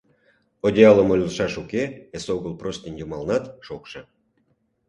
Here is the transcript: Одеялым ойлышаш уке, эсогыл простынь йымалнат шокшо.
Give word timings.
Одеялым 0.65 1.07
ойлышаш 1.13 1.53
уке, 1.61 1.83
эсогыл 2.15 2.53
простынь 2.61 2.99
йымалнат 2.99 3.43
шокшо. 3.65 4.01